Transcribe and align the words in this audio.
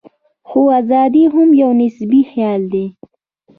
خو 0.47 0.61
ازادي 0.79 1.23
هم 1.33 1.49
یو 1.61 1.71
نسبي 1.81 2.21
خیال 2.31 2.61
دی. 2.73 2.85